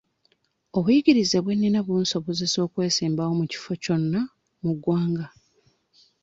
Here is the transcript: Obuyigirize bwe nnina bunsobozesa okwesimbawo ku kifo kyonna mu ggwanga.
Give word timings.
Obuyigirize 0.77 1.37
bwe 1.43 1.53
nnina 1.55 1.79
bunsobozesa 1.87 2.57
okwesimbawo 2.67 3.33
ku 3.39 3.45
kifo 3.51 3.71
kyonna 3.83 4.19
mu 4.61 4.71
ggwanga. 4.75 5.25